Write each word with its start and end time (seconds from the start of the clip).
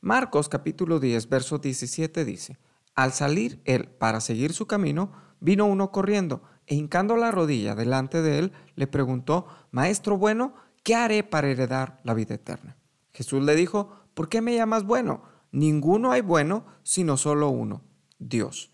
Marcos 0.00 0.48
capítulo 0.48 1.00
10, 1.00 1.28
verso 1.28 1.58
17 1.58 2.24
dice, 2.24 2.58
Al 2.94 3.12
salir 3.12 3.60
él 3.64 3.88
para 3.88 4.20
seguir 4.20 4.52
su 4.52 4.66
camino, 4.66 5.10
vino 5.40 5.66
uno 5.66 5.90
corriendo 5.90 6.42
e 6.66 6.76
hincando 6.76 7.16
la 7.16 7.32
rodilla 7.32 7.74
delante 7.74 8.22
de 8.22 8.38
él, 8.38 8.52
le 8.76 8.86
preguntó, 8.86 9.46
Maestro 9.72 10.16
bueno, 10.16 10.54
¿qué 10.84 10.94
haré 10.94 11.24
para 11.24 11.48
heredar 11.48 11.98
la 12.04 12.14
vida 12.14 12.36
eterna? 12.36 12.76
Jesús 13.12 13.42
le 13.42 13.56
dijo, 13.56 13.90
¿por 14.14 14.28
qué 14.28 14.40
me 14.40 14.54
llamas 14.54 14.84
bueno? 14.84 15.22
Ninguno 15.50 16.12
hay 16.12 16.20
bueno, 16.20 16.66
sino 16.84 17.16
solo 17.16 17.48
uno, 17.48 17.82
Dios. 18.20 18.70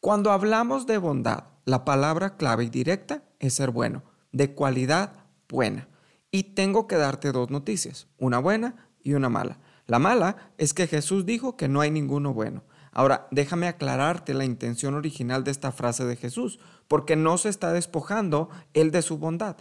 Cuando 0.00 0.32
hablamos 0.32 0.86
de 0.86 0.98
bondad, 0.98 1.44
la 1.64 1.84
palabra 1.84 2.36
clave 2.36 2.64
y 2.64 2.70
directa 2.70 3.22
es 3.38 3.54
ser 3.54 3.70
bueno, 3.70 4.02
de 4.32 4.52
cualidad 4.54 5.12
buena. 5.48 5.88
Y 6.32 6.54
tengo 6.54 6.88
que 6.88 6.96
darte 6.96 7.30
dos 7.30 7.50
noticias, 7.50 8.08
una 8.18 8.38
buena 8.40 8.88
y 9.02 9.14
una 9.14 9.28
mala. 9.28 9.60
La 9.86 9.98
mala 9.98 10.52
es 10.58 10.74
que 10.74 10.86
Jesús 10.86 11.26
dijo 11.26 11.56
que 11.56 11.68
no 11.68 11.80
hay 11.80 11.90
ninguno 11.90 12.34
bueno. 12.34 12.64
Ahora, 12.92 13.28
déjame 13.30 13.68
aclararte 13.68 14.34
la 14.34 14.44
intención 14.44 14.94
original 14.94 15.44
de 15.44 15.50
esta 15.50 15.70
frase 15.70 16.04
de 16.04 16.16
Jesús, 16.16 16.58
porque 16.88 17.14
no 17.14 17.38
se 17.38 17.50
está 17.50 17.72
despojando 17.72 18.48
él 18.74 18.90
de 18.90 19.02
su 19.02 19.18
bondad. 19.18 19.56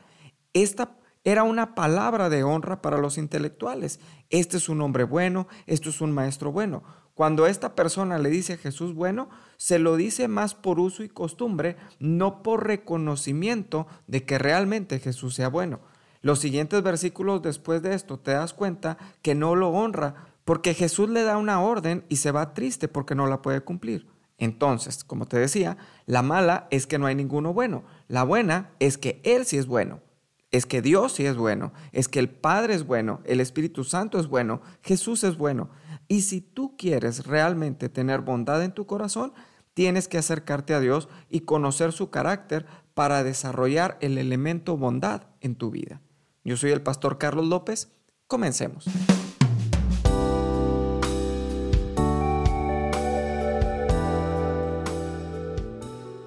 Esta 0.53 0.97
era 1.25 1.43
una 1.43 1.75
palabra 1.75 2.30
de 2.30 2.43
honra 2.43 2.81
para 2.81 2.97
los 2.97 3.17
intelectuales. 3.17 3.99
Este 4.30 4.57
es 4.57 4.69
un 4.69 4.81
hombre 4.81 5.03
bueno, 5.03 5.47
esto 5.66 5.89
es 5.89 5.99
un 5.99 6.11
maestro 6.11 6.52
bueno. 6.52 6.83
Cuando 7.13 7.47
esta 7.47 7.75
persona 7.75 8.17
le 8.19 8.30
dice 8.30 8.53
a 8.53 8.57
Jesús 8.57 8.94
bueno, 8.94 9.30
se 9.57 9.80
lo 9.80 9.95
dice 9.95 10.27
más 10.27 10.53
por 10.53 10.80
uso 10.80 11.03
y 11.03 11.09
costumbre, 11.09 11.77
no 11.99 12.44
por 12.44 12.67
reconocimiento 12.67 13.88
de 14.07 14.23
que 14.23 14.38
realmente 14.38 14.99
Jesús 14.99 15.35
sea 15.35 15.49
bueno. 15.49 15.80
Los 16.25 16.39
siguientes 16.39 16.81
versículos 16.81 17.43
después 17.43 17.84
de 17.84 17.93
esto 17.93 18.17
te 18.17 18.31
das 18.31 18.55
cuenta 18.55 18.97
que 19.21 19.35
no 19.35 19.53
lo 19.53 19.70
honra 19.70 20.33
porque 20.43 20.73
Jesús 20.73 21.07
le 21.07 21.21
da 21.21 21.38
una 21.38 21.61
orden 21.61 22.03
y 22.09 22.16
se 22.16 22.31
va 22.31 22.55
triste 22.55 22.88
porque 22.88 23.13
no 23.13 23.27
la 23.27 23.43
puede 23.43 23.61
cumplir. 23.61 24.07
Entonces, 24.39 25.03
como 25.03 25.27
te 25.27 25.38
decía, 25.38 25.77
la 26.08 26.23
mala 26.23 26.67
es 26.72 26.88
que 26.88 26.97
no 26.97 27.05
hay 27.05 27.13
ninguno 27.13 27.53
bueno. 27.53 27.83
La 28.08 28.23
buena 28.23 28.72
es 28.80 28.97
que 28.97 29.22
Él 29.23 29.45
sí 29.45 29.58
es 29.58 29.67
bueno. 29.67 30.02
Es 30.50 30.66
que 30.66 30.81
Dios 30.81 31.11
sí 31.11 31.27
es 31.27 31.38
bueno. 31.38 31.73
Es 31.91 32.08
que 32.08 32.17
el 32.17 32.30
Padre 32.30 32.73
es 32.73 32.88
bueno. 32.88 33.22
El 33.25 33.39
Espíritu 33.39 33.83
Santo 33.83 34.17
es 34.17 34.25
bueno. 34.25 34.61
Jesús 34.81 35.23
es 35.23 35.38
bueno. 35.38 35.69
Y 36.07 36.22
si 36.22 36.41
tú 36.41 36.75
quieres 36.75 37.28
realmente 37.28 37.88
tener 37.88 38.22
bondad 38.22 38.63
en 38.63 38.72
tu 38.72 38.88
corazón, 38.88 39.31
tienes 39.75 40.07
que 40.07 40.17
acercarte 40.17 40.73
a 40.73 40.80
Dios 40.80 41.07
y 41.30 41.41
conocer 41.41 41.91
su 41.91 42.09
carácter 42.09 42.66
para 42.95 43.23
desarrollar 43.23 44.00
el 44.02 44.17
elemento 44.17 44.75
bondad 44.75 45.28
en 45.39 45.53
tu 45.53 45.69
vida. 45.69 46.02
Yo 46.47 46.55
soy 46.57 46.69
el 46.69 46.81
pastor 46.83 47.17
Carlos 47.17 47.47
López. 47.47 47.89
Comencemos. 48.27 48.85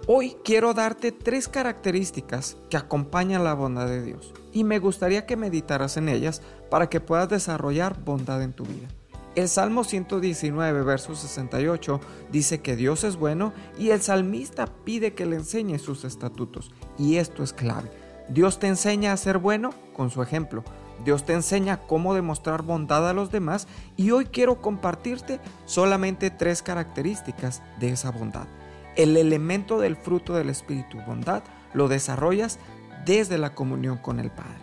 Hoy 0.08 0.36
quiero 0.44 0.74
darte 0.74 1.12
tres 1.12 1.46
características 1.46 2.56
que 2.69 2.77
acompañan 2.77 3.44
la 3.44 3.55
bondad 3.55 3.86
de 3.86 4.02
Dios 4.02 4.34
y 4.52 4.64
me 4.64 4.80
gustaría 4.80 5.24
que 5.24 5.36
meditaras 5.36 5.96
en 5.96 6.08
ellas 6.08 6.42
para 6.69 6.91
que 6.91 7.00
puedas 7.00 7.28
desarrollar 7.28 8.02
bondad 8.02 8.42
en 8.42 8.55
tu 8.55 8.64
vida. 8.64 8.89
El 9.36 9.48
Salmo 9.48 9.84
119, 9.84 10.83
verso 10.83 11.14
68 11.14 12.00
dice 12.33 12.61
que 12.61 12.74
Dios 12.74 13.05
es 13.05 13.14
bueno 13.14 13.52
y 13.78 13.91
el 13.91 14.02
salmista 14.02 14.66
pide 14.84 15.14
que 15.14 15.27
le 15.27 15.36
enseñe 15.36 15.78
sus 15.78 16.05
estatutos 16.05 16.72
y 16.98 17.19
esto 17.19 17.44
es 17.44 17.52
clave. 17.52 18.08
Dios 18.29 18.59
te 18.59 18.67
enseña 18.67 19.12
a 19.12 19.17
ser 19.17 19.39
bueno 19.39 19.71
con 19.95 20.11
su 20.11 20.23
ejemplo. 20.23 20.62
Dios 21.05 21.25
te 21.25 21.33
enseña 21.33 21.79
cómo 21.87 22.15
demostrar 22.15 22.62
bondad 22.62 23.09
a 23.09 23.12
los 23.12 23.31
demás 23.31 23.69
y 23.97 24.11
hoy 24.11 24.27
quiero 24.27 24.61
compartirte 24.61 25.41
solamente 25.65 26.31
tres 26.31 26.62
características 26.62 27.62
de 27.79 27.91
esa 27.91 28.11
bondad. 28.11 28.47
El 28.97 29.17
elemento 29.17 29.79
del 29.79 29.97
fruto 29.97 30.35
del 30.35 30.51
Espíritu 30.51 30.98
bondad 31.07 31.43
lo 31.73 31.89
desarrollas 31.89 32.58
desde 33.05 33.39
la 33.39 33.55
comunión 33.55 33.98
con 33.98 34.19
el 34.19 34.31
Padre. 34.31 34.58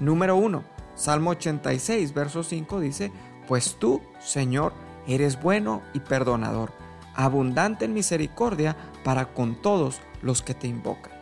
Número 0.00 0.36
1. 0.36 0.62
Salmo 0.94 1.30
86, 1.30 2.14
verso 2.14 2.44
5 2.44 2.80
dice, 2.80 3.12
Pues 3.48 3.76
tú, 3.78 4.00
Señor, 4.20 4.72
eres 5.08 5.42
bueno 5.42 5.82
y 5.92 6.00
perdonador, 6.00 6.70
abundante 7.14 7.84
en 7.84 7.94
misericordia 7.94 8.76
para 9.02 9.34
con 9.34 9.60
todos 9.60 10.00
los 10.22 10.40
que 10.40 10.54
te 10.54 10.68
invocan. 10.68 11.13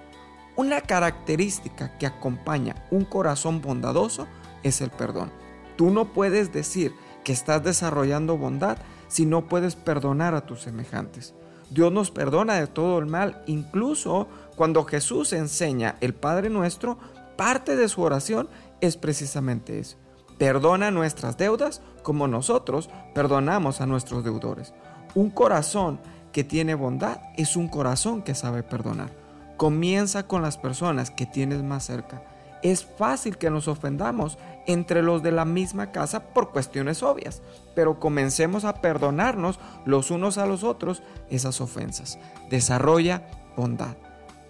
Una 0.55 0.83
característica 0.83 1.97
que 1.97 2.07
acompaña 2.07 2.87
un 2.91 3.07
corazón 3.07 3.63
bondadoso 3.63 4.27
es 4.63 4.83
el 4.83 4.91
perdón. 4.91 5.33
Tú 5.77 5.91
no 5.91 6.13
puedes 6.13 6.53
decir 6.53 6.95
que 7.25 7.33
estás 7.33 7.65
desarrollando 7.65 8.37
bondad 8.37 8.77
si 9.09 9.25
no 9.25 9.49
puedes 9.49 9.77
perdonar 9.77 10.35
a 10.35 10.45
tus 10.45 10.63
semejantes. 10.63 11.35
Dios 11.71 11.91
nos 11.91 12.11
perdona 12.11 12.57
de 12.57 12.67
todo 12.67 12.99
el 12.99 13.07
mal, 13.07 13.43
incluso 13.47 14.29
cuando 14.55 14.85
Jesús 14.85 15.33
enseña 15.33 15.97
el 16.03 16.13
Padre 16.13 16.51
nuestro, 16.51 16.99
parte 17.37 17.75
de 17.75 17.89
su 17.89 18.03
oración 18.03 18.51
es 18.83 18.99
precisamente 18.99 19.79
eso. 19.79 19.97
Perdona 20.37 20.91
nuestras 20.91 21.39
deudas 21.39 21.81
como 22.03 22.29
nosotros 22.29 22.91
perdonamos 23.15 23.81
a 23.81 23.87
nuestros 23.87 24.23
deudores. 24.23 24.75
Un 25.15 25.31
corazón 25.31 25.99
que 26.31 26.45
tiene 26.45 26.75
bondad 26.75 27.21
es 27.39 27.57
un 27.57 27.69
corazón 27.69 28.21
que 28.21 28.35
sabe 28.35 28.63
perdonar. 28.63 29.22
Comienza 29.63 30.25
con 30.25 30.43
las 30.43 30.59
personas 30.59 31.13
que 31.13 31.25
tienes 31.25 31.63
más 31.63 31.85
cerca. 31.85 32.21
Es 32.65 32.85
fácil 32.85 33.39
que 33.39 33.49
nos 33.49 33.69
ofendamos 33.69 34.37
entre 34.67 35.03
los 35.03 35.23
de 35.23 35.31
la 35.31 35.45
misma 35.45 35.93
casa 35.93 36.25
por 36.25 36.51
cuestiones 36.51 37.05
obvias, 37.05 37.43
pero 37.73 38.01
comencemos 38.01 38.65
a 38.65 38.81
perdonarnos 38.81 39.61
los 39.85 40.11
unos 40.11 40.37
a 40.37 40.47
los 40.47 40.65
otros 40.65 41.05
esas 41.31 41.61
ofensas. 41.61 42.19
Desarrolla 42.51 43.23
bondad. 43.57 43.95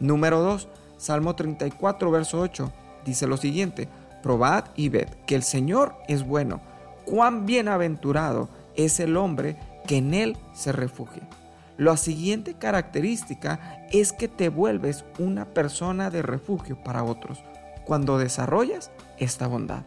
Número 0.01 0.41
2, 0.41 0.69
Salmo 0.97 1.37
34, 1.37 2.11
verso 2.11 2.41
8, 2.41 2.73
dice 3.05 3.27
lo 3.27 3.37
siguiente, 3.37 3.91
probad 4.23 4.65
y 4.77 4.89
ved 4.89 5.11
que 5.27 5.35
el 5.35 5.43
Señor 5.43 5.95
es 6.09 6.27
bueno, 6.27 6.63
cuán 7.05 7.45
bienaventurado 7.45 8.49
es 8.77 8.99
el 8.99 9.19
hombre 9.19 9.59
que 9.87 9.99
en 9.99 10.15
él 10.15 10.39
se 10.55 10.73
refugia. 10.73 11.29
La 11.79 11.97
siguiente 11.97 12.55
característica 12.55 13.87
es 13.91 14.13
que 14.13 14.29
te 14.29 14.49
vuelves 14.49 15.05
una 15.19 15.47
persona 15.47 16.11
de 16.11 16.23
refugio 16.23 16.83
para 16.83 17.03
otros 17.03 17.43
cuando 17.85 18.19
desarrollas 18.19 18.91
esta 19.19 19.47
bondad, 19.47 19.83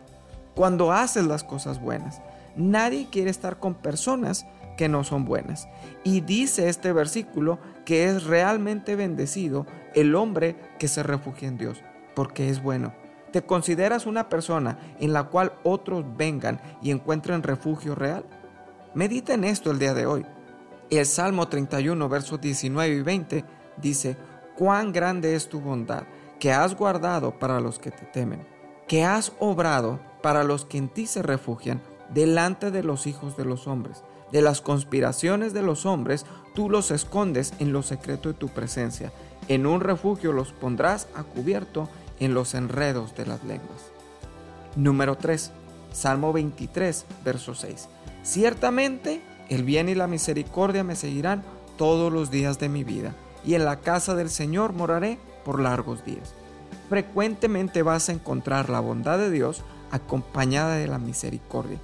cuando 0.56 0.92
haces 0.92 1.26
las 1.26 1.44
cosas 1.44 1.80
buenas. 1.80 2.22
Nadie 2.56 3.08
quiere 3.12 3.30
estar 3.30 3.60
con 3.60 3.76
personas 3.76 4.46
que 4.78 4.90
no 4.90 5.04
son 5.04 5.26
buenas. 5.26 5.68
Y 6.04 6.22
dice 6.22 6.70
este 6.70 6.92
versículo 6.94 7.60
que 7.86 8.06
es 8.06 8.24
realmente 8.24 8.96
bendecido 8.96 9.66
el 9.94 10.16
hombre 10.16 10.56
que 10.80 10.88
se 10.88 11.04
refugia 11.04 11.48
en 11.48 11.58
Dios, 11.58 11.82
porque 12.16 12.50
es 12.50 12.62
bueno. 12.62 12.94
¿Te 13.32 13.44
consideras 13.44 14.06
una 14.06 14.30
persona 14.30 14.78
en 15.00 15.12
la 15.12 15.26
cual 15.26 15.54
otros 15.64 16.06
vengan 16.16 16.62
y 16.82 16.92
encuentren 16.92 17.44
refugio 17.44 17.94
real? 17.94 18.26
Medita 18.94 19.34
en 19.34 19.44
esto 19.44 19.72
el 19.72 19.80
día 19.80 19.94
de 19.94 20.06
hoy. 20.06 20.26
El 20.90 21.06
Salmo 21.06 21.48
31, 21.48 22.10
versos 22.10 22.40
19 22.40 22.96
y 22.96 23.02
20 23.02 23.46
dice, 23.78 24.18
cuán 24.56 24.92
grande 24.92 25.36
es 25.36 25.50
tu 25.50 25.60
bondad, 25.60 26.04
que 26.40 26.52
has 26.54 26.76
guardado 26.76 27.40
para 27.40 27.60
los 27.60 27.80
que 27.80 27.92
te 27.92 28.06
temen, 28.06 28.46
que 28.88 29.04
has 29.04 29.34
obrado 29.40 30.00
para 30.22 30.44
los 30.44 30.66
que 30.66 30.78
en 30.78 30.90
ti 30.90 31.08
se 31.08 31.22
refugian, 31.22 31.82
delante 32.14 32.72
de 32.72 32.84
los 32.84 33.08
hijos 33.08 33.36
de 33.36 33.46
los 33.46 33.68
hombres. 33.68 34.04
De 34.32 34.42
las 34.42 34.62
conspiraciones 34.62 35.54
de 35.54 35.62
los 35.62 35.86
hombres, 35.86 36.26
tú 36.54 36.70
los 36.70 36.92
escondes 36.92 37.54
en 37.60 37.72
lo 37.72 37.84
secreto 37.84 38.30
de 38.30 38.36
tu 38.36 38.50
presencia. 38.50 39.12
En 39.48 39.66
un 39.66 39.82
refugio 39.82 40.34
los 40.34 40.52
pondrás 40.52 41.08
a 41.16 41.24
cubierto 41.24 41.90
en 42.20 42.34
los 42.34 42.54
enredos 42.54 43.16
de 43.16 43.26
las 43.26 43.44
lenguas. 43.44 43.92
Número 44.76 45.16
3. 45.16 45.52
Salmo 45.92 46.34
23, 46.34 47.06
verso 47.24 47.56
6. 47.56 47.88
Ciertamente 48.24 49.22
el 49.50 49.64
bien 49.64 49.90
y 49.90 49.96
la 49.96 50.08
misericordia 50.08 50.84
me 50.84 50.96
seguirán 50.96 51.44
todos 51.78 52.12
los 52.12 52.32
días 52.32 52.60
de 52.60 52.70
mi 52.70 52.84
vida, 52.84 53.14
y 53.44 53.56
en 53.56 53.66
la 53.66 53.80
casa 53.80 54.16
del 54.16 54.30
Señor 54.30 54.74
moraré 54.74 55.20
por 55.44 55.60
largos 55.60 56.04
días. 56.06 56.34
Frecuentemente 56.90 57.84
vas 57.84 58.10
a 58.10 58.14
encontrar 58.14 58.70
la 58.70 58.80
bondad 58.80 59.18
de 59.18 59.32
Dios 59.32 59.64
acompañada 59.92 60.76
de 60.76 60.88
la 60.88 61.00
misericordia. 61.00 61.80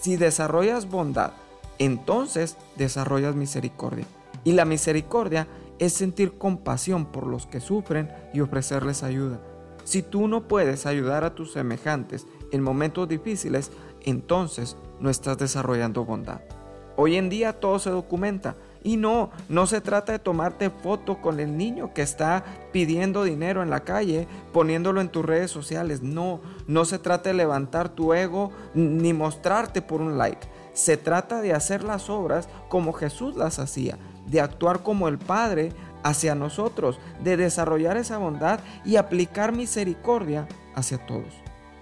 Si 0.00 0.16
desarrollas 0.16 0.88
bondad, 0.88 1.32
entonces 1.78 2.56
desarrollas 2.76 3.34
misericordia. 3.34 4.06
Y 4.44 4.52
la 4.52 4.64
misericordia 4.64 5.46
es 5.78 5.92
sentir 5.92 6.38
compasión 6.38 7.06
por 7.06 7.26
los 7.26 7.46
que 7.46 7.60
sufren 7.60 8.10
y 8.32 8.40
ofrecerles 8.40 9.02
ayuda. 9.02 9.40
Si 9.84 10.02
tú 10.02 10.28
no 10.28 10.48
puedes 10.48 10.86
ayudar 10.86 11.24
a 11.24 11.34
tus 11.34 11.52
semejantes 11.52 12.26
en 12.50 12.62
momentos 12.62 13.08
difíciles, 13.08 13.70
entonces 14.04 14.76
no 15.00 15.10
estás 15.10 15.38
desarrollando 15.38 16.04
bondad. 16.04 16.40
Hoy 16.96 17.16
en 17.16 17.28
día 17.28 17.52
todo 17.54 17.78
se 17.78 17.90
documenta. 17.90 18.56
Y 18.82 18.96
no, 18.96 19.30
no 19.48 19.66
se 19.66 19.80
trata 19.80 20.12
de 20.12 20.18
tomarte 20.20 20.70
foto 20.70 21.20
con 21.20 21.40
el 21.40 21.56
niño 21.56 21.92
que 21.92 22.02
está 22.02 22.44
pidiendo 22.72 23.24
dinero 23.24 23.62
en 23.62 23.70
la 23.70 23.80
calle, 23.80 24.28
poniéndolo 24.52 25.00
en 25.00 25.08
tus 25.08 25.24
redes 25.24 25.50
sociales. 25.50 26.02
No, 26.02 26.40
no 26.68 26.84
se 26.84 27.00
trata 27.00 27.30
de 27.30 27.34
levantar 27.34 27.88
tu 27.88 28.14
ego 28.14 28.52
ni 28.74 29.12
mostrarte 29.12 29.82
por 29.82 30.00
un 30.00 30.18
like. 30.18 30.46
Se 30.72 30.96
trata 30.96 31.40
de 31.40 31.52
hacer 31.52 31.82
las 31.82 32.08
obras 32.08 32.48
como 32.68 32.92
Jesús 32.92 33.34
las 33.34 33.58
hacía, 33.58 33.98
de 34.26 34.40
actuar 34.40 34.82
como 34.84 35.08
el 35.08 35.18
Padre 35.18 35.72
hacia 36.04 36.36
nosotros, 36.36 37.00
de 37.24 37.36
desarrollar 37.36 37.96
esa 37.96 38.18
bondad 38.18 38.60
y 38.84 38.96
aplicar 38.96 39.52
misericordia 39.52 40.46
hacia 40.76 41.04
todos. 41.06 41.34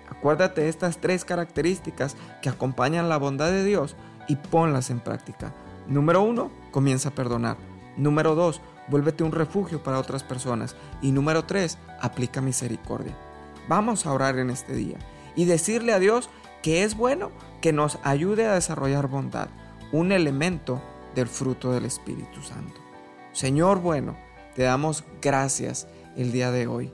Acuérdate 0.08 0.62
de 0.62 0.68
estas 0.70 0.98
tres 0.98 1.24
características 1.26 2.16
que 2.40 2.48
acompañan 2.48 3.10
la 3.10 3.18
bondad 3.18 3.50
de 3.50 3.64
Dios 3.64 3.94
y 4.28 4.36
ponlas 4.36 4.90
en 4.90 5.00
práctica. 5.00 5.52
Número 5.86 6.22
uno, 6.22 6.50
comienza 6.70 7.10
a 7.10 7.14
perdonar. 7.14 7.56
Número 7.96 8.34
dos, 8.34 8.60
vuélvete 8.88 9.24
un 9.24 9.32
refugio 9.32 9.82
para 9.82 9.98
otras 9.98 10.22
personas. 10.22 10.76
Y 11.02 11.12
número 11.12 11.44
tres, 11.44 11.78
aplica 12.00 12.40
misericordia. 12.40 13.16
Vamos 13.68 14.06
a 14.06 14.12
orar 14.12 14.38
en 14.38 14.50
este 14.50 14.74
día 14.74 14.98
y 15.36 15.44
decirle 15.44 15.92
a 15.92 15.98
Dios 15.98 16.28
que 16.62 16.82
es 16.82 16.96
bueno 16.96 17.30
que 17.60 17.72
nos 17.72 17.98
ayude 18.02 18.46
a 18.46 18.54
desarrollar 18.54 19.08
bondad, 19.08 19.48
un 19.92 20.12
elemento 20.12 20.82
del 21.14 21.28
fruto 21.28 21.72
del 21.72 21.84
Espíritu 21.84 22.42
Santo. 22.42 22.80
Señor 23.32 23.80
bueno, 23.80 24.16
te 24.54 24.62
damos 24.62 25.04
gracias 25.20 25.86
el 26.16 26.32
día 26.32 26.50
de 26.50 26.66
hoy. 26.66 26.92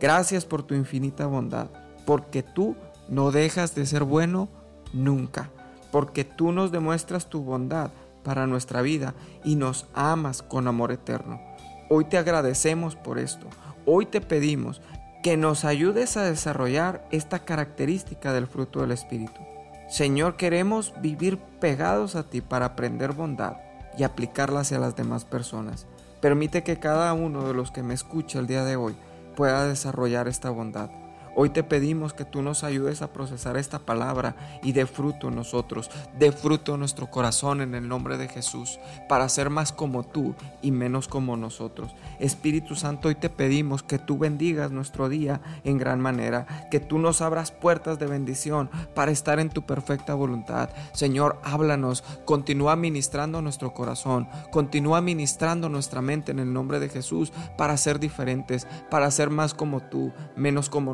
Gracias 0.00 0.44
por 0.44 0.62
tu 0.62 0.74
infinita 0.74 1.26
bondad, 1.26 1.68
porque 2.06 2.42
tú 2.42 2.76
no 3.08 3.30
dejas 3.30 3.74
de 3.74 3.86
ser 3.86 4.04
bueno 4.04 4.48
nunca, 4.92 5.50
porque 5.92 6.24
tú 6.24 6.50
nos 6.50 6.72
demuestras 6.72 7.26
tu 7.28 7.44
bondad 7.44 7.92
para 8.24 8.48
nuestra 8.48 8.82
vida 8.82 9.14
y 9.44 9.54
nos 9.54 9.86
amas 9.94 10.42
con 10.42 10.66
amor 10.66 10.90
eterno. 10.90 11.40
Hoy 11.88 12.06
te 12.06 12.18
agradecemos 12.18 12.96
por 12.96 13.18
esto. 13.18 13.46
Hoy 13.84 14.06
te 14.06 14.20
pedimos 14.20 14.80
que 15.22 15.36
nos 15.36 15.64
ayudes 15.64 16.16
a 16.16 16.24
desarrollar 16.24 17.06
esta 17.12 17.40
característica 17.40 18.32
del 18.32 18.46
fruto 18.46 18.80
del 18.80 18.90
Espíritu. 18.90 19.40
Señor, 19.88 20.36
queremos 20.36 20.94
vivir 21.02 21.38
pegados 21.60 22.16
a 22.16 22.24
ti 22.24 22.40
para 22.40 22.66
aprender 22.66 23.12
bondad 23.12 23.58
y 23.98 24.04
aplicarla 24.04 24.60
hacia 24.60 24.78
las 24.78 24.96
demás 24.96 25.26
personas. 25.26 25.86
Permite 26.22 26.62
que 26.62 26.78
cada 26.78 27.12
uno 27.12 27.46
de 27.46 27.52
los 27.52 27.70
que 27.70 27.82
me 27.82 27.92
escucha 27.92 28.38
el 28.38 28.46
día 28.46 28.64
de 28.64 28.76
hoy 28.76 28.96
pueda 29.36 29.66
desarrollar 29.66 30.28
esta 30.28 30.48
bondad 30.48 30.88
Hoy 31.34 31.48
te 31.48 31.62
pedimos 31.62 32.12
que 32.12 32.26
tú 32.26 32.42
nos 32.42 32.62
ayudes 32.62 33.00
a 33.00 33.12
procesar 33.12 33.56
esta 33.56 33.78
palabra 33.78 34.36
y 34.62 34.72
de 34.72 34.84
fruto 34.84 35.28
en 35.28 35.36
nosotros, 35.36 35.90
de 36.18 36.30
fruto 36.30 36.74
en 36.74 36.80
nuestro 36.80 37.10
corazón 37.10 37.62
en 37.62 37.74
el 37.74 37.88
nombre 37.88 38.18
de 38.18 38.28
Jesús, 38.28 38.78
para 39.08 39.28
ser 39.30 39.48
más 39.48 39.72
como 39.72 40.02
tú 40.02 40.34
y 40.60 40.72
menos 40.72 41.08
como 41.08 41.38
nosotros. 41.38 41.94
Espíritu 42.18 42.74
Santo, 42.74 43.08
hoy 43.08 43.14
te 43.14 43.30
pedimos 43.30 43.82
que 43.82 43.98
tú 43.98 44.18
bendigas 44.18 44.70
nuestro 44.70 45.08
día 45.08 45.40
en 45.64 45.78
gran 45.78 46.00
manera, 46.00 46.68
que 46.70 46.80
tú 46.80 46.98
nos 46.98 47.22
abras 47.22 47.50
puertas 47.50 47.98
de 47.98 48.06
bendición 48.06 48.68
para 48.94 49.10
estar 49.10 49.40
en 49.40 49.48
tu 49.48 49.62
perfecta 49.62 50.12
voluntad. 50.14 50.68
Señor, 50.92 51.40
háblanos, 51.44 52.04
continúa 52.26 52.76
ministrando 52.76 53.40
nuestro 53.40 53.72
corazón, 53.72 54.28
continúa 54.50 55.00
ministrando 55.00 55.70
nuestra 55.70 56.02
mente 56.02 56.30
en 56.30 56.40
el 56.40 56.52
nombre 56.52 56.78
de 56.78 56.90
Jesús 56.90 57.32
para 57.56 57.78
ser 57.78 57.98
diferentes, 57.98 58.66
para 58.90 59.10
ser 59.10 59.30
más 59.30 59.54
como 59.54 59.80
tú, 59.80 60.12
menos 60.36 60.68
como 60.68 60.92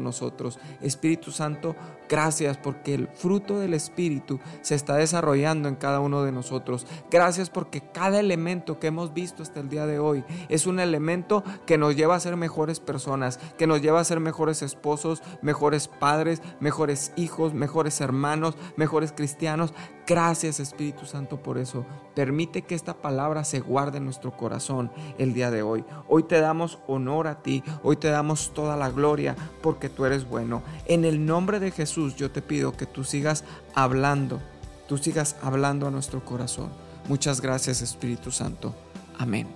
Espíritu 0.81 1.31
Santo, 1.31 1.77
gracias 2.09 2.57
porque 2.57 2.95
el 2.95 3.09
fruto 3.09 3.59
del 3.59 3.75
Espíritu 3.75 4.41
se 4.63 4.75
está 4.75 4.97
desarrollando 4.97 5.69
en 5.69 5.77
cada 5.77 6.01
uno 6.01 6.23
de 6.23 6.33
nosotros. 6.33 6.87
Gracias 7.11 7.51
porque 7.51 7.81
cada 7.81 8.21
elemento 8.21 8.79
que 8.79 8.89
hemos 8.89 9.15
visto 9.15 9.43
hasta 9.43 9.61
el 9.61 9.69
día 9.69 9.87
de 9.87 9.99
hoy 9.99 10.25
es 10.49 10.67
un 10.67 10.81
elemento 10.81 11.45
que 11.67 11.79
nos 11.79 11.97
lleva 11.97 12.17
a 12.17 12.21
ser 12.21 12.37
mejores 12.37 12.81
personas, 12.81 13.39
que 13.57 13.67
nos 13.67 13.83
lleva 13.83 14.01
a 14.01 14.05
ser 14.05 14.21
mejores 14.21 14.63
esposos, 14.63 15.23
mejores 15.43 15.89
padres, 15.89 16.43
mejores 16.61 17.13
hijos, 17.17 17.55
mejores 17.55 18.01
hermanos, 18.01 18.57
mejores 18.77 19.13
cristianos. 19.13 19.73
Gracias 20.09 20.59
Espíritu 20.59 21.05
Santo 21.05 21.37
por 21.37 21.59
eso. 21.59 21.85
Permite 22.15 22.63
que 22.63 22.75
esta 22.75 22.95
palabra 22.95 23.45
se 23.45 23.61
guarde 23.61 23.99
en 23.99 24.07
nuestro 24.07 24.35
corazón 24.35 24.91
el 25.19 25.35
día 25.35 25.51
de 25.51 25.61
hoy. 25.61 25.85
Hoy 26.09 26.23
te 26.23 26.41
damos 26.41 26.79
honor 26.87 27.27
a 27.27 27.43
ti, 27.43 27.63
hoy 27.83 27.97
te 27.97 28.09
damos 28.09 28.55
toda 28.55 28.75
la 28.79 28.89
gloria 28.89 29.37
porque 29.61 29.91
tú 29.91 30.07
eres 30.07 30.27
bueno. 30.27 30.63
En 30.87 31.05
el 31.05 31.27
nombre 31.27 31.61
de 31.61 31.73
Jesús 31.73 32.17
yo 32.17 32.31
te 32.31 32.41
pido 32.41 32.73
que 32.73 32.87
tú 32.87 33.05
sigas 33.05 33.45
hablando, 33.75 34.41
tú 34.89 34.97
sigas 34.97 35.37
hablando 35.43 35.87
a 35.87 35.91
nuestro 35.91 36.25
corazón. 36.25 36.71
Muchas 37.07 37.43
gracias 37.43 37.83
Espíritu 37.83 38.31
Santo. 38.31 38.75
Amén. 39.19 39.47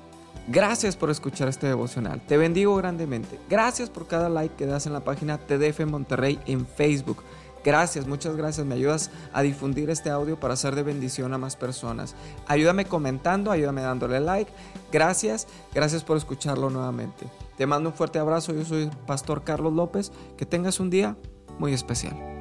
Gracias 0.48 0.96
por 0.96 1.08
escuchar 1.08 1.48
este 1.48 1.66
devocional. 1.66 2.20
Te 2.26 2.37
bendigo 2.37 2.76
grandemente. 2.76 3.40
Gracias 3.48 3.88
por 3.88 4.06
cada 4.06 4.28
like 4.28 4.55
que 4.56 4.66
das 4.66 4.87
en 4.87 4.93
la 4.93 5.00
página 5.00 5.38
TDF 5.38 5.87
Monterrey 5.87 6.38
en 6.44 6.66
Facebook. 6.66 7.22
Gracias, 7.64 8.06
muchas 8.06 8.36
gracias. 8.36 8.66
Me 8.66 8.74
ayudas 8.74 9.10
a 9.32 9.42
difundir 9.42 9.90
este 9.90 10.10
audio 10.10 10.38
para 10.38 10.56
ser 10.56 10.74
de 10.74 10.82
bendición 10.82 11.32
a 11.34 11.38
más 11.38 11.56
personas. 11.56 12.14
Ayúdame 12.46 12.84
comentando, 12.84 13.50
ayúdame 13.50 13.82
dándole 13.82 14.20
like. 14.20 14.50
Gracias, 14.90 15.46
gracias 15.74 16.02
por 16.02 16.16
escucharlo 16.16 16.70
nuevamente. 16.70 17.26
Te 17.56 17.66
mando 17.66 17.90
un 17.90 17.94
fuerte 17.94 18.18
abrazo. 18.18 18.52
Yo 18.52 18.64
soy 18.64 18.90
Pastor 19.06 19.44
Carlos 19.44 19.72
López. 19.72 20.12
Que 20.36 20.46
tengas 20.46 20.80
un 20.80 20.90
día 20.90 21.16
muy 21.58 21.72
especial. 21.72 22.31